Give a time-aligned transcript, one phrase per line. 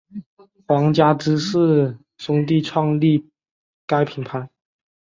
[0.65, 3.29] 皇家芝华士兄弟创立
[3.85, 4.49] 该品牌。